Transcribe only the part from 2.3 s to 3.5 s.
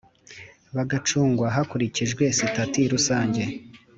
sitati rusange